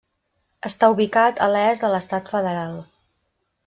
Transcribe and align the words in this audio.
Està 0.69 0.89
ubicat 0.95 1.43
a 1.47 1.51
l'est 1.53 1.87
de 1.87 1.93
l'Estat 1.95 2.35
federal. 2.37 2.79